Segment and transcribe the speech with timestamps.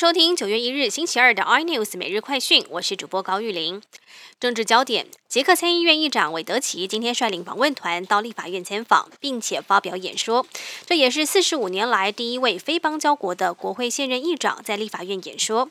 [0.00, 3.82] 收听九月一日星期二的 iNews 每日快讯，我是主播高玉玲。
[4.40, 10.46] 政治焦点：捷克参议院议长韦德奇今天率领访问团到立法院参访，并且发表演说。
[10.86, 15.68] 这也是四十五年来第一位非邦交国的国会现任议长在立法院演说。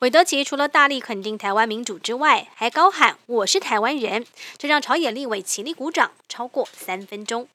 [0.00, 4.26] 韦德奇除了大力肯定台湾民主之外，还高喊“我是台湾人”，
[4.58, 7.46] 这让朝野立委起立鼓掌超过三分钟。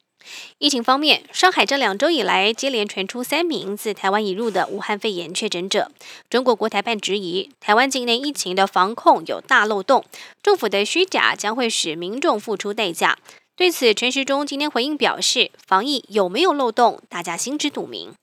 [0.57, 5.91] 疫情方面，上海这两周以来接连传出三名自台湾引入的武汉肺炎确诊者。
[6.29, 10.05] 中国国台办质疑台湾境内疫情的防控有大漏洞，
[10.41, 13.17] 政府的虚假将会使民众付出代价。
[13.57, 18.13] 对此，陈时中今天回应表示，防疫有没有漏洞，大家心知肚明。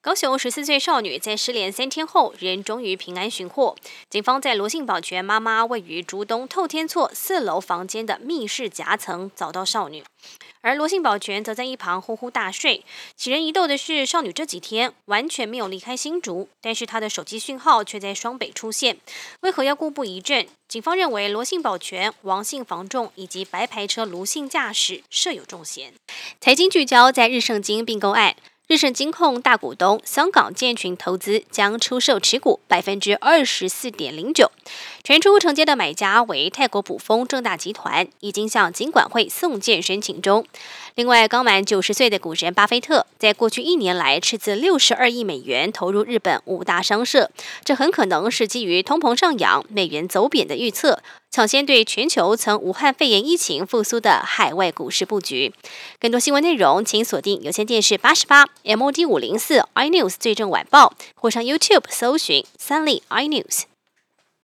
[0.00, 3.76] 高雄十四岁少女在失联三天后，仍终于平安寻获。
[4.10, 10.02] 警方在罗姓保全妈妈位于竹东透天厝四楼房间的密室夹层找到少女，
[10.60, 12.84] 而罗姓保全则在一旁呼呼大睡。
[13.14, 18.98] 起人疑窦的是，少女这几天完全没有离开新竹，但是她的手机讯号却在双北出现，
[19.42, 20.48] 为何要故布疑阵？
[20.66, 25.92] 警方认为罗姓保全、王姓房仲以及白牌车卢姓驾驶设有重嫌。
[26.40, 28.34] 财经聚焦在日盛金并购案。
[28.68, 34.50] 日盛金控大股东香港建群投资将出售持股百分之二十四点零九，
[35.02, 40.44] 传出承接的买家为泰国普丰正大集团，已经向金管会送件申请中。
[40.94, 47.30] 另外，刚满九十岁的股神巴菲特，在过去一年来斥资六十二亿美元投入日本五大商社，
[47.64, 55.54] 这很可能是基于通膨上扬、美元走贬的预测，抢先对全球曾武汉肺炎疫情复苏的海外股市布局。
[55.98, 63.71] 更多新闻内容，请锁定有线电视八十八 MOD 五零四 iNews 最正晚报，或上 YouTube 搜寻三立 iNews。